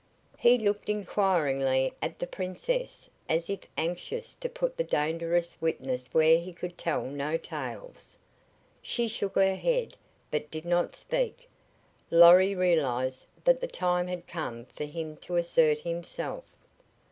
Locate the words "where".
6.11-6.39